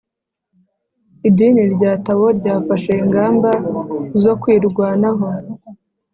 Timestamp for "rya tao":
1.75-2.27